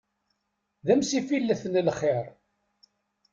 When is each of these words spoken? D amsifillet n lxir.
D 0.85 0.87
amsifillet 0.93 1.63
n 1.67 1.73
lxir. 1.87 2.25